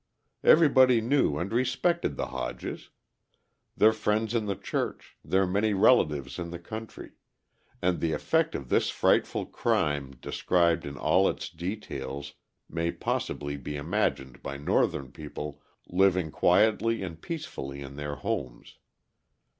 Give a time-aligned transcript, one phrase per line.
[0.43, 2.89] Everybody knew and respected the Hodges
[3.77, 7.11] their friends in the church, their many relatives in the county
[7.83, 12.33] and the effect of this frightful crime described in all its details,
[12.67, 18.79] may possibly be imagined by Northern people living quietly and peacefully in their homes.